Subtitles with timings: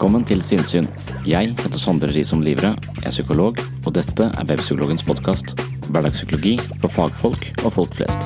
[0.00, 0.86] Velkommen til Sinnsyn.
[1.28, 2.70] Jeg heter Sondre Risom Livre,
[3.04, 5.52] er psykolog, og dette er Webpsykologens podkast.
[5.92, 8.24] Hverdagspsykologi for fagfolk og folk flest.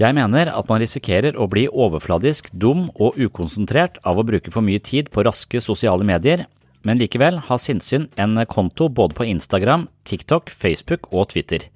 [0.00, 4.64] Jeg mener at man risikerer å bli overfladisk, dum og ukonsentrert av å bruke for
[4.64, 6.48] mye tid på raske sosiale medier,
[6.84, 11.70] men likevel har sinnssyn en konto både på Instagram, TikTok, Facebook og Twitter.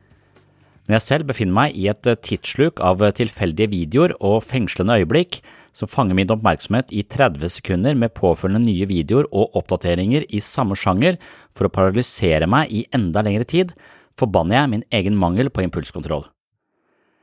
[0.88, 5.42] Når jeg selv befinner meg i et tidssluk av tilfeldige videoer og fengslende øyeblikk
[5.76, 10.78] som fanger min oppmerksomhet i 30 sekunder med påfølgende nye videoer og oppdateringer i samme
[10.80, 11.18] sjanger
[11.52, 13.74] for å paralysere meg i enda lengre tid,
[14.16, 16.24] forbanner jeg min egen mangel på impulskontroll.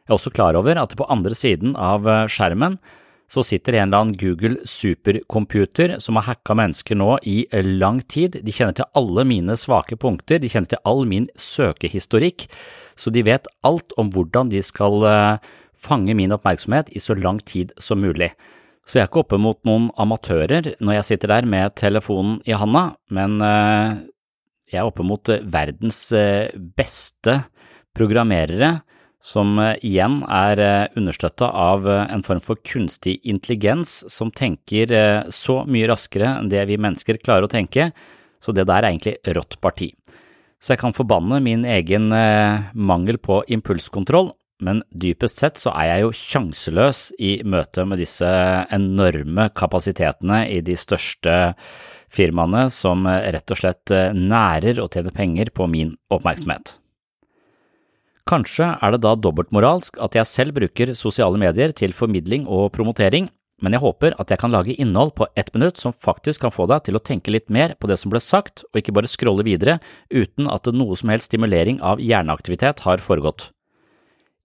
[0.06, 2.78] Jeg er også klar over at på andre siden av eh, skjermen
[3.32, 8.40] så sitter en eller annen Google supercomputer som har hacka mennesker nå i lang tid.
[8.46, 12.48] De kjenner til alle mine svake punkter, de kjenner til all min søkehistorikk,
[12.96, 17.42] så de vet alt om hvordan de skal eh, fange min oppmerksomhet i så lang
[17.44, 18.32] tid som mulig.
[18.86, 22.54] Så jeg er ikke oppe mot noen amatører når jeg sitter der med telefonen i
[22.54, 23.98] handa, men eh,
[24.72, 26.08] jeg er oppe mot verdens
[26.78, 27.40] beste
[27.96, 28.78] programmerere
[29.26, 34.94] som eh, igjen er eh, understøtta av eh, en form for kunstig intelligens som tenker
[35.34, 37.90] så mye raskere enn det vi mennesker klarer å tenke,
[38.44, 39.92] så det der er egentlig rått parti.
[40.62, 44.32] Så jeg kan forbanne min egen mangel på impulskontroll,
[44.66, 48.30] men dypest sett så er jeg jo sjanseløs i møte med disse
[48.74, 51.36] enorme kapasitetene i de største
[52.14, 56.78] firmaene som rett og slett nærer å tjene penger på min oppmerksomhet.
[58.26, 63.28] Kanskje er det da dobbeltmoralsk at jeg selv bruker sosiale medier til formidling og promotering,
[63.62, 66.66] men jeg håper at jeg kan lage innhold på ett minutt som faktisk kan få
[66.72, 69.46] deg til å tenke litt mer på det som ble sagt, og ikke bare scrolle
[69.46, 69.78] videre
[70.10, 73.52] uten at noe som helst stimulering av hjerneaktivitet har foregått.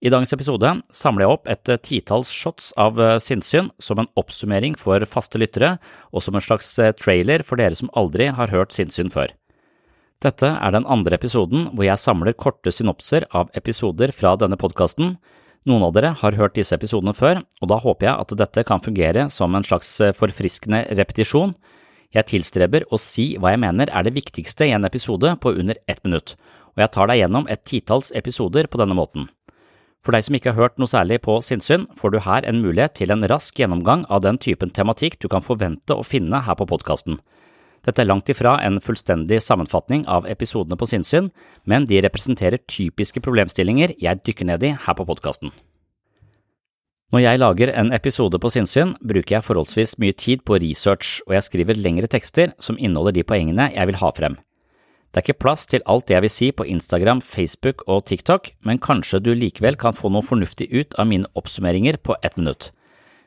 [0.01, 5.01] I dagens episode samler jeg opp et titalls shots av sinnssyn som en oppsummering for
[5.09, 5.75] faste lyttere,
[6.13, 9.33] og som en slags trailer for dere som aldri har hørt sinnssyn før.
[10.21, 15.15] Dette er den andre episoden hvor jeg samler korte synopser av episoder fra denne podkasten.
[15.65, 18.83] Noen av dere har hørt disse episodene før, og da håper jeg at dette kan
[18.85, 21.55] fungere som en slags forfriskende repetisjon.
[22.13, 25.81] Jeg tilstreber å si hva jeg mener er det viktigste i en episode på under
[25.89, 26.35] ett minutt,
[26.75, 29.29] og jeg tar deg gjennom et titalls episoder på denne måten.
[30.05, 32.97] For deg som ikke har hørt noe særlig på sinnssyn, får du her en mulighet
[32.97, 36.69] til en rask gjennomgang av den typen tematikk du kan forvente å finne her på
[36.69, 37.21] podkasten.
[37.81, 41.31] Dette er langt ifra en fullstendig sammenfatning av episodene på sinnssyn,
[41.65, 45.53] men de representerer typiske problemstillinger jeg dykker ned i her på podkasten.
[47.11, 51.35] Når jeg lager en episode på sinnssyn, bruker jeg forholdsvis mye tid på research, og
[51.35, 54.37] jeg skriver lengre tekster som inneholder de poengene jeg vil ha frem.
[55.11, 58.53] Det er ikke plass til alt det jeg vil si på Instagram, Facebook og TikTok,
[58.63, 62.69] men kanskje du likevel kan få noe fornuftig ut av mine oppsummeringer på ett minutt.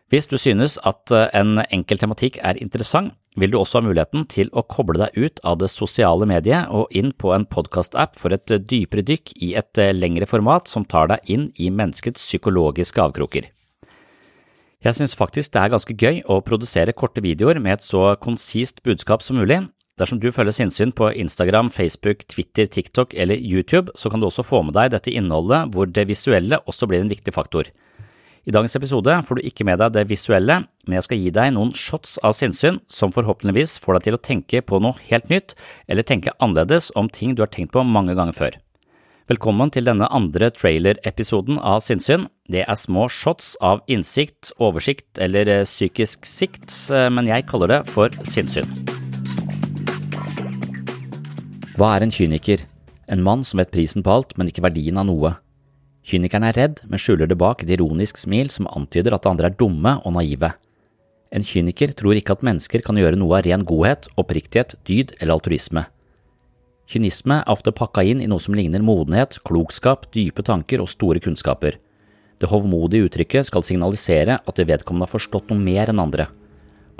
[0.08, 4.26] Hvis du synes at eh, en enkel tematikk er interessant, vil du også ha muligheten
[4.30, 8.34] til å koble deg ut av det sosiale mediet og inn på en podkast-app for
[8.34, 13.02] et dypere dykk i et eh, lengre format som tar deg inn i menneskets psykologiske
[13.02, 13.50] avkroker.
[14.84, 18.82] Jeg synes faktisk det er ganske gøy å produsere korte videoer med et så konsist
[18.84, 19.62] budskap som mulig.
[19.98, 24.44] Dersom du følger sinnssyn på Instagram, Facebook, Twitter, TikTok eller YouTube, så kan du også
[24.44, 27.70] få med deg dette innholdet hvor det visuelle også blir en viktig faktor.
[28.44, 31.54] I dagens episode får du ikke med deg det visuelle, men jeg skal gi deg
[31.56, 35.54] noen shots av sinnssyn som forhåpentligvis får deg til å tenke på noe helt nytt,
[35.88, 38.58] eller tenke annerledes om ting du har tenkt på mange ganger før.
[39.32, 42.26] Velkommen til denne andre trailer-episoden av Sinnssyn.
[42.52, 47.72] Det er små shots av innsikt, oversikt eller eh, psykisk sikt, eh, men jeg kaller
[47.72, 48.68] det for sinnssyn.
[51.80, 52.68] Hva er en kyniker?
[53.08, 55.32] En mann som vet prisen på alt, men ikke verdien av noe.
[56.04, 59.56] Kynikeren er redd, men skjuler det bak et ironisk smil som antyder at andre er
[59.56, 60.52] dumme og naive.
[61.34, 65.38] En kyniker tror ikke at mennesker kan gjøre noe av ren godhet, oppriktighet, dyd eller
[65.38, 65.86] altruisme.
[66.92, 71.24] Kynisme er ofte pakka inn i noe som ligner modenhet, klokskap, dype tanker og store
[71.24, 71.80] kunnskaper.
[72.36, 76.28] Det hovmodige uttrykket skal signalisere at det vedkommende har forstått noe mer enn andre.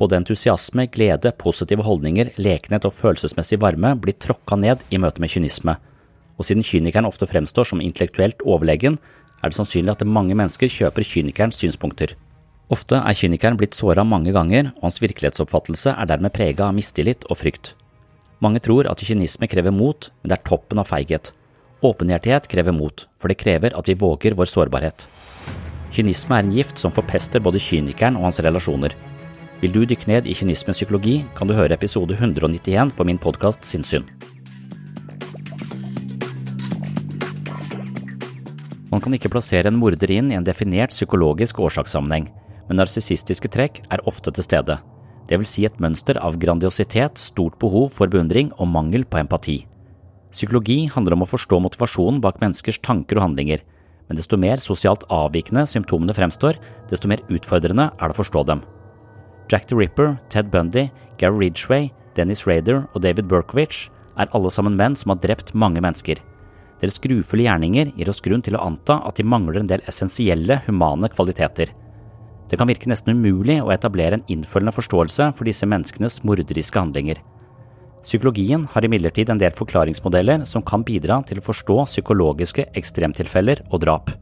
[0.01, 5.31] Både entusiasme, glede, positive holdninger, lekenhet og følelsesmessig varme blir tråkka ned i møte med
[5.31, 5.77] kynisme
[6.39, 8.99] og siden kynikeren ofte fremstår som intellektuelt overlegen,
[9.43, 12.15] er det sannsynlig at mange mennesker kjøper kynikerens synspunkter.
[12.73, 17.27] Ofte er kynikeren blitt såra mange ganger, og hans virkelighetsoppfattelse er dermed prega av mistillit
[17.29, 17.75] og frykt.
[18.41, 21.33] Mange tror at kynisme krever mot, men det er toppen av feighet.
[21.85, 25.09] Åpenhjertighet krever mot, for det krever at vi våger vår sårbarhet.
[25.95, 28.97] Kynisme er en gift som forpester både kynikeren og hans relasjoner.
[29.61, 33.69] Vil du dykke ned i kynismens psykologi, kan du høre episode 191 på min podkast
[33.69, 34.09] Sinnssyn.
[38.95, 42.29] Man kan ikke plassere en morder inn i en definert psykologisk årsakssammenheng,
[42.69, 44.77] men narsissistiske trekk er ofte til stede.
[45.27, 49.57] Det vil si et mønster av grandiositet, stort behov for beundring og mangel på empati.
[50.31, 53.65] Psykologi handler om å forstå motivasjonen bak menneskers tanker og handlinger,
[54.07, 56.61] men desto mer sosialt avvikende symptomene fremstår,
[56.93, 58.63] desto mer utfordrende er det å forstå dem.
[59.51, 60.87] Jack the Ripper, Ted Bundy,
[61.19, 65.83] Gary Ridgway, Dennis Rader og David Berkowitz er alle sammen menn som har drept mange
[65.83, 66.23] mennesker.
[66.81, 70.61] Deres grufulle gjerninger gir oss grunn til å anta at de mangler en del essensielle
[70.67, 71.71] humane kvaliteter.
[72.51, 77.23] Det kan virke nesten umulig å etablere en innfølgende forståelse for disse menneskenes morderiske handlinger.
[78.05, 83.81] Psykologien har imidlertid en del forklaringsmodeller som kan bidra til å forstå psykologiske ekstremtilfeller og
[83.87, 84.13] drap.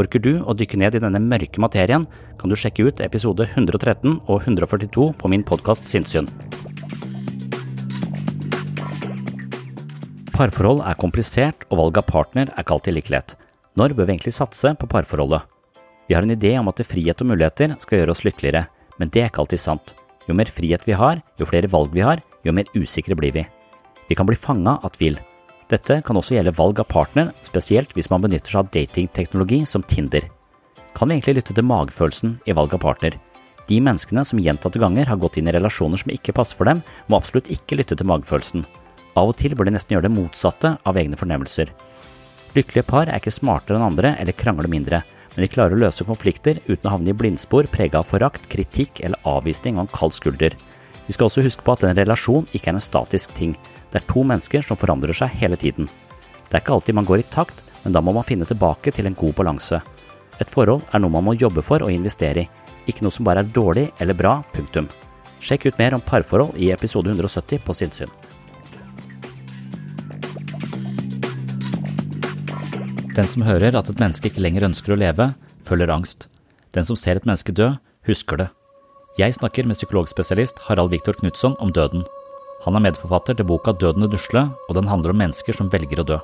[0.00, 2.06] Orker du å dykke ned i denne mørke materien,
[2.40, 6.30] kan du sjekke ut episode 113 og 142 på min podkast Sinnsyn.
[10.32, 13.34] Parforhold er komplisert, og valg av partner er kalt til likelighet.
[13.76, 15.44] Når bør vi egentlig satse på parforholdet?
[16.08, 18.64] Vi har en idé om at frihet og muligheter skal gjøre oss lykkeligere,
[18.96, 19.94] men det er ikke alltid sant.
[20.24, 23.44] Jo mer frihet vi har, jo flere valg vi har, jo mer usikre blir vi.
[24.08, 25.20] Vi kan bli fanga av tvil.
[25.68, 29.84] Dette kan også gjelde valg av partner, spesielt hvis man benytter seg av datingteknologi som
[29.84, 30.24] Tinder.
[30.96, 33.20] Kan vi egentlig lytte til magefølelsen i valg av partner?
[33.68, 36.80] De menneskene som gjentatte ganger har gått inn i relasjoner som ikke passer for dem,
[37.08, 38.64] må absolutt ikke lytte til magefølelsen.
[39.18, 41.72] Av og til bør de nesten gjøre det motsatte av egne fornemmelser.
[42.56, 46.04] Lykkelige par er ikke smartere enn andre eller krangler mindre, men de klarer å løse
[46.04, 50.16] konflikter uten å havne i blindspor prega av forakt, kritikk eller avvisning og en kald
[50.16, 50.56] skulder.
[51.06, 53.56] Vi skal også huske på at en relasjon ikke er en statisk ting.
[53.90, 55.88] Det er to mennesker som forandrer seg hele tiden.
[56.48, 59.08] Det er ikke alltid man går i takt, men da må man finne tilbake til
[59.08, 59.80] en god balanse.
[60.40, 62.50] Et forhold er noe man må jobbe for og investere i,
[62.88, 64.88] ikke noe som bare er dårlig eller bra, punktum.
[65.42, 68.12] Sjekk ut mer om parforhold i episode 170 på Sinnsyn.
[73.12, 75.32] Den som hører at et menneske ikke lenger ønsker å leve,
[75.68, 76.30] føler angst.
[76.72, 77.74] Den som ser et menneske dø,
[78.08, 78.48] husker det.
[79.20, 82.06] Jeg snakker med psykologspesialist Harald Viktor Knutson om døden.
[82.64, 86.00] Han er medforfatter til boka Døden og dusle, og den handler om mennesker som velger
[86.00, 86.18] å dø.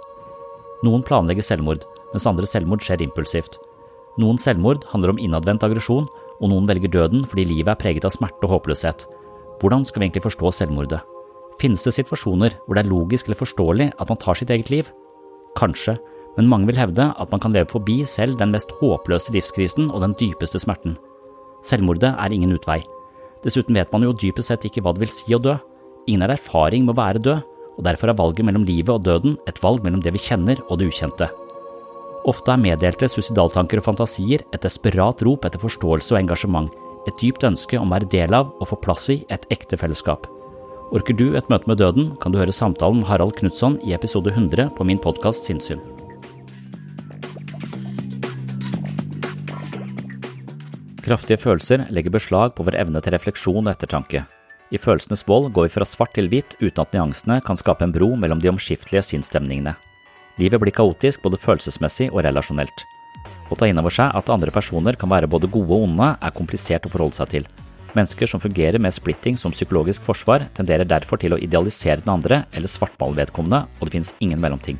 [0.87, 3.59] Noen planlegger selvmord, mens andre selvmord skjer impulsivt.
[4.17, 6.09] Noen selvmord handler om innadvendt aggresjon,
[6.39, 9.05] og noen velger døden fordi livet er preget av smerte og håpløshet.
[9.61, 11.03] Hvordan skal vi egentlig forstå selvmordet?
[11.61, 14.89] Finnes det situasjoner hvor det er logisk eller forståelig at man tar sitt eget liv?
[15.59, 15.99] Kanskje,
[16.39, 20.05] men mange vil hevde at man kan leve forbi selv den mest håpløse livskrisen og
[20.05, 20.95] den dypeste smerten.
[21.67, 22.79] Selvmordet er ingen utvei.
[23.43, 25.57] Dessuten vet man jo dypest sett ikke hva det vil si å dø.
[26.07, 27.43] Ingen har erfaring med å være død,
[27.79, 30.79] og derfor er valget mellom livet og døden et valg mellom det vi kjenner og
[30.79, 31.29] det ukjente.
[32.29, 36.73] Ofte er meddelte suicidaltanker og fantasier et desperat rop etter forståelse og engasjement,
[37.07, 40.27] et dypt ønske om å være del av og få plass i et ekte fellesskap.
[40.95, 44.35] Orker du et møte med døden, kan du høre samtalen med Harald Knutson i episode
[44.35, 45.98] 100 på min podkast Sinnsyn.
[51.09, 54.27] Kraftige følelser legger beslag på vår evne til refleksjon og ettertanke.
[54.69, 57.95] I følelsenes vold går vi fra svart til hvitt uten at nyansene kan skape en
[57.95, 59.73] bro mellom de omskiftelige sinnsstemningene.
[60.37, 62.85] Livet blir kaotisk både følelsesmessig og relasjonelt.
[63.49, 66.37] Å ta inn over seg at andre personer kan være både gode og onde, er
[66.37, 67.49] komplisert å forholde seg til.
[67.97, 72.43] Mennesker som fungerer med splitting som psykologisk forsvar, tenderer derfor til å idealisere den andre
[72.53, 74.77] eller svartmale vedkommende, og det finnes ingen mellomting.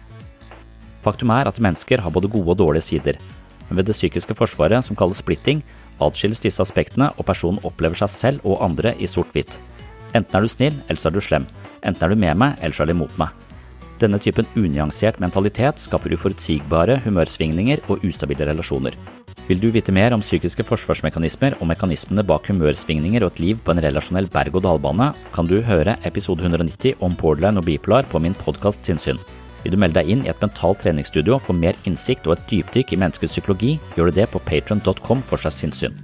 [1.01, 3.17] Faktum er at mennesker har både gode og dårlige sider,
[3.69, 5.63] men ved det psykiske forsvaret som kalles splitting,
[6.01, 9.61] atskilles disse aspektene, og personen opplever seg selv og andre i sort-hvitt.
[10.17, 11.47] Enten er du snill, eller så er du slem.
[11.83, 13.35] Enten er du med meg, eller så er du imot meg.
[13.99, 18.95] Denne typen unyansert mentalitet skaper uforutsigbare humørsvingninger og ustabile relasjoner.
[19.49, 23.73] Vil du vite mer om psykiske forsvarsmekanismer og mekanismene bak humørsvingninger og et liv på
[23.73, 28.87] en relasjonell berg-og-dal-bane, kan du høre episode 190 om borderline og bipolar på min podkast
[28.87, 29.19] Sinnsyn.
[29.65, 32.95] Vil du melde deg inn i et mentalt treningsstudio for mer innsikt og et dypdykk
[32.95, 35.99] i menneskets psykologi, gjør du det på patron.com for seg sinnssyn.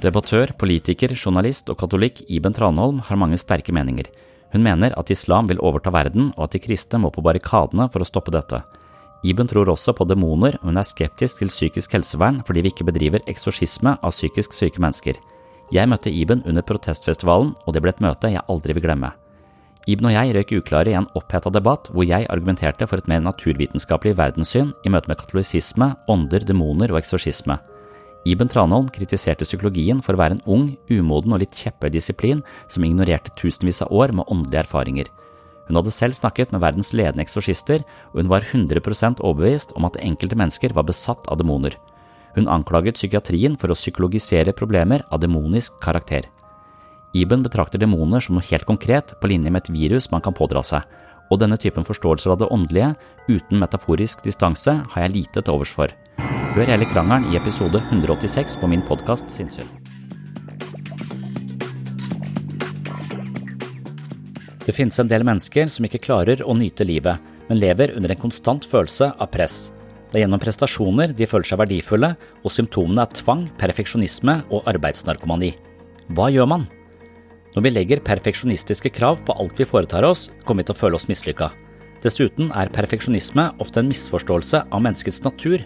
[0.00, 4.06] Debattør, politiker, journalist og katolikk Iben Tranholm har mange sterke meninger.
[4.54, 8.00] Hun mener at islam vil overta verden, og at de kristne må på barrikadene for
[8.00, 8.62] å stoppe dette.
[9.22, 12.88] Iben tror også på demoner, og hun er skeptisk til psykisk helsevern fordi vi ikke
[12.88, 15.20] bedriver eksorsisme av psykisk syke mennesker.
[15.70, 19.12] Jeg møtte Iben under protestfestivalen, og det ble et møte jeg aldri vil glemme.
[19.88, 23.22] Iben og jeg røyk uklare i en oppheta debatt hvor jeg argumenterte for et mer
[23.24, 27.56] naturvitenskapelig verdenssyn i møte med katolisisme, ånder, demoner og eksorsisme.
[28.28, 32.84] Iben Tranholm kritiserte psykologien for å være en ung, umoden og litt kjepphøy disiplin som
[32.84, 35.08] ignorerte tusenvis av år med åndelige erfaringer.
[35.70, 39.96] Hun hadde selv snakket med verdens ledende eksorsister, og hun var 100% overbevist om at
[40.02, 41.78] enkelte mennesker var besatt av demoner.
[42.34, 46.28] Hun anklaget psykiatrien for å psykologisere problemer av demonisk karakter.
[47.12, 50.62] Iben betrakter demoner som noe helt konkret, på linje med et virus man kan pådra
[50.62, 50.86] seg,
[51.30, 52.92] og denne typen forståelser av det åndelige
[53.26, 55.90] uten metaforisk distanse har jeg lite til overs for.
[56.54, 59.66] Hør hele krangelen i episode 186 på min podkast Sinnssyn.
[64.62, 68.22] Det finnes en del mennesker som ikke klarer å nyte livet, men lever under en
[68.22, 69.70] konstant følelse av press.
[70.10, 75.56] Det er gjennom prestasjoner de føler seg verdifulle, og symptomene er tvang, perfeksjonisme og arbeidsnarkomani.
[76.14, 76.70] Hva gjør man?
[77.50, 80.98] Når vi legger perfeksjonistiske krav på alt vi foretar oss, kommer vi til å føle
[80.98, 81.50] oss mislykka.
[82.00, 85.64] Dessuten er perfeksjonisme ofte en misforståelse av menneskets natur.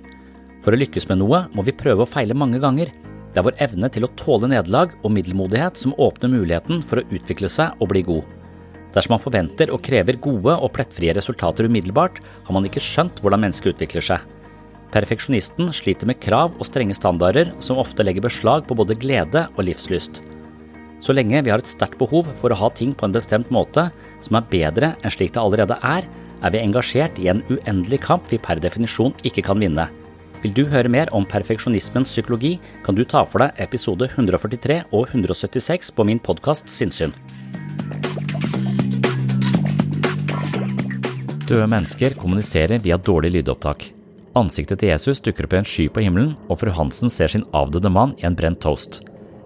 [0.64, 2.88] For å lykkes med noe må vi prøve å feile mange ganger.
[3.34, 7.06] Det er vår evne til å tåle nederlag og middelmodighet som åpner muligheten for å
[7.12, 8.24] utvikle seg og bli god.
[8.94, 13.44] Dersom man forventer og krever gode og plettfrie resultater umiddelbart, har man ikke skjønt hvordan
[13.44, 14.22] mennesket utvikler seg.
[14.94, 19.66] Perfeksjonisten sliter med krav og strenge standarder som ofte legger beslag på både glede og
[19.66, 20.22] livslyst.
[21.04, 23.90] Så lenge vi har et sterkt behov for å ha ting på en bestemt måte
[24.24, 26.06] som er bedre enn slik det allerede er,
[26.40, 29.90] er vi engasjert i en uendelig kamp vi per definisjon ikke kan vinne.
[30.40, 35.12] Vil du høre mer om perfeksjonismens psykologi, kan du ta for deg episode 143 og
[35.12, 37.12] 176 på min podkast Sinnsyn.
[41.44, 43.90] Døde mennesker kommuniserer via dårlig lydopptak.
[44.36, 47.44] Ansiktet til Jesus dukker opp i en sky på himmelen, og fru Hansen ser sin
[47.52, 49.04] avdøde mann i en brent toast.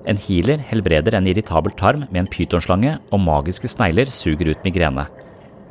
[0.09, 5.05] En healer helbreder en irritabel tarm med en pytonslange, og magiske snegler suger ut migrene.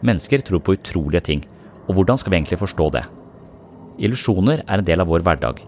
[0.06, 1.41] Mennesker tror på utrolige ting,
[1.88, 3.03] og hvordan skal vi egentlig forstå det?
[3.98, 5.63] Illusjoner er en del av vår hverdag.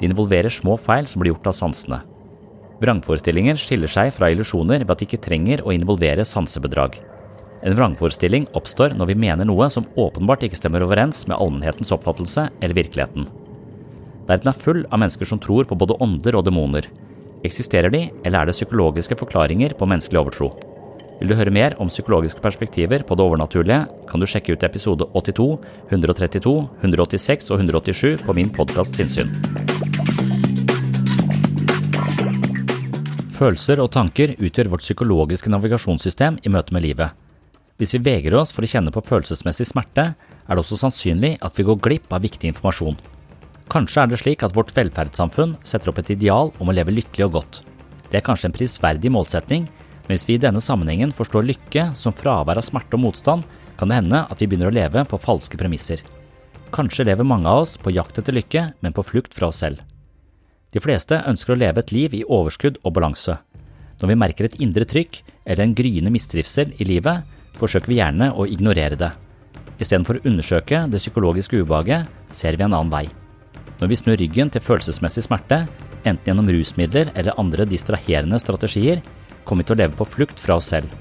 [0.00, 2.00] De involverer små feil som blir gjort av sansene.
[2.80, 6.96] Vrangforestillinger skiller seg fra illusjoner ved at de ikke trenger å involvere sansebedrag.
[7.64, 12.48] En vrangforestilling oppstår når vi mener noe som åpenbart ikke stemmer overens med allmennhetens oppfattelse
[12.60, 13.28] eller virkeligheten.
[14.24, 16.88] Verden er full av mennesker som tror på både ånder og demoner,
[17.44, 20.46] Eksisterer de, eller er det psykologiske forklaringer på menneskelig overtro?
[21.18, 25.04] Vil du høre mer om psykologiske perspektiver på det overnaturlige, kan du sjekke ut episode
[25.12, 25.58] 82,
[25.92, 29.28] 132, 186 og 187 på min podkast Sinnsyn.
[33.34, 37.12] Følelser og tanker utgjør vårt psykologiske navigasjonssystem i møte med livet.
[37.76, 41.58] Hvis vi vegrer oss for å kjenne på følelsesmessig smerte, er det også sannsynlig at
[41.58, 42.96] vi går glipp av viktig informasjon.
[43.72, 47.26] Kanskje er det slik at vårt velferdssamfunn setter opp et ideal om å leve lykkelig
[47.28, 47.60] og godt.
[48.10, 49.64] Det er kanskje en prisverdig målsetning,
[50.04, 53.46] men hvis vi i denne sammenhengen forstår lykke som fravær av smerte og motstand,
[53.80, 56.04] kan det hende at vi begynner å leve på falske premisser.
[56.74, 59.80] Kanskje lever mange av oss på jakt etter lykke, men på flukt fra oss selv.
[60.74, 63.38] De fleste ønsker å leve et liv i overskudd og balanse.
[64.00, 67.22] Når vi merker et indre trykk eller en gryende mistrivsel i livet,
[67.58, 69.12] forsøker vi gjerne å ignorere det.
[69.78, 73.06] Istedenfor å undersøke det psykologiske ubehaget, ser vi en annen vei.
[73.80, 75.64] Når vi snur ryggen til følelsesmessig smerte,
[76.04, 79.02] enten gjennom rusmidler eller andre distraherende strategier,
[79.44, 80.92] kommer vi til å leve på flukt fra oss selv.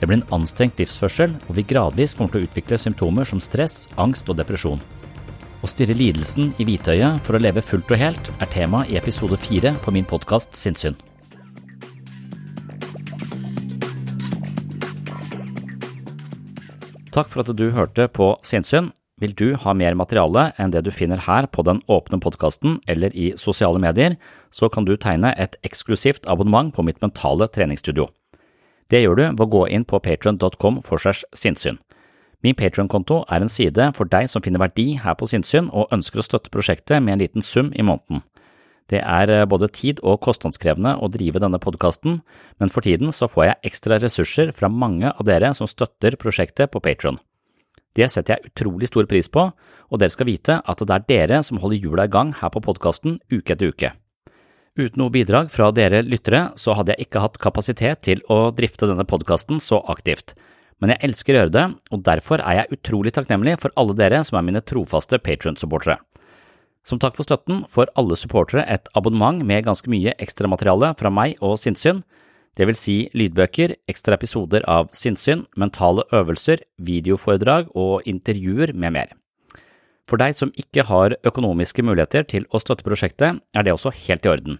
[0.00, 3.84] Det blir en anstrengt livsførsel, og vi gradvis kommer til å utvikle symptomer som stress,
[4.00, 4.80] angst og depresjon.
[5.60, 9.36] Å stirre lidelsen i hvitøyet for å leve fullt og helt er tema i episode
[9.36, 10.96] fire på min podkast Sinnssyn.
[17.10, 18.94] Takk for at du hørte på Sinnsyn.
[19.20, 23.12] Vil du ha mer materiale enn det du finner her på den åpne podkasten eller
[23.12, 24.16] i sosiale medier,
[24.50, 28.08] så kan du tegne et eksklusivt abonnement på mitt mentale treningsstudio.
[28.90, 31.78] Det gjør du ved å gå inn på patron.com for segs sinnssyn.
[32.40, 36.22] Min Patron-konto er en side for deg som finner verdi her på sinnssyn og ønsker
[36.22, 38.24] å støtte prosjektet med en liten sum i måneden.
[38.90, 42.22] Det er eh, både tid- og kostnadskrevende å drive denne podkasten,
[42.58, 46.72] men for tiden så får jeg ekstra ressurser fra mange av dere som støtter prosjektet
[46.72, 47.20] på Patron.
[47.96, 49.48] Det setter jeg utrolig stor pris på,
[49.90, 52.62] og dere skal vite at det er dere som holder hjula i gang her på
[52.62, 53.92] podkasten uke etter uke.
[54.78, 58.86] Uten noe bidrag fra dere lyttere så hadde jeg ikke hatt kapasitet til å drifte
[58.86, 60.36] denne podkasten så aktivt,
[60.80, 64.22] men jeg elsker å gjøre det, og derfor er jeg utrolig takknemlig for alle dere
[64.24, 65.98] som er mine trofaste Patrion-supportere.
[66.86, 71.36] Som takk for støtten får alle supportere et abonnement med ganske mye ekstramateriale fra meg
[71.44, 72.00] og Sinnsyn,
[72.58, 79.12] det vil si lydbøker, ekstra episoder av sinnssyn, mentale øvelser, videoforedrag og intervjuer med mer.
[80.10, 84.26] For deg som ikke har økonomiske muligheter til å støtte prosjektet, er det også helt
[84.26, 84.58] i orden.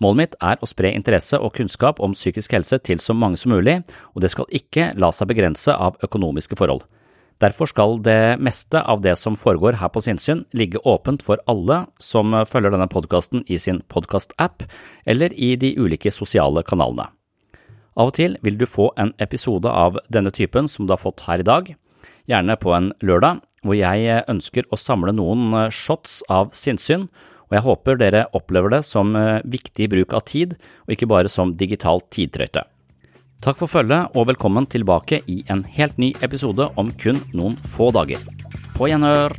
[0.00, 3.52] Målet mitt er å spre interesse og kunnskap om psykisk helse til så mange som
[3.52, 3.80] mulig,
[4.14, 6.84] og det skal ikke la seg begrense av økonomiske forhold.
[7.40, 11.86] Derfor skal det meste av det som foregår her på Sinnsyn ligge åpent for alle
[12.00, 14.66] som følger denne podkasten i sin podkast-app
[15.08, 17.08] eller i de ulike sosiale kanalene.
[17.98, 21.24] Av og til vil du få en episode av denne typen som du har fått
[21.26, 21.72] her i dag,
[22.30, 27.08] gjerne på en lørdag, hvor jeg ønsker å samle noen eh, shots av sinnssyn,
[27.50, 30.54] og jeg håper dere opplever det som eh, viktig bruk av tid,
[30.86, 32.64] og ikke bare som digital tidtrøyte.
[33.40, 37.90] Takk for følget, og velkommen tilbake i en helt ny episode om kun noen få
[37.96, 38.22] dager.
[38.76, 39.34] På gjenhør!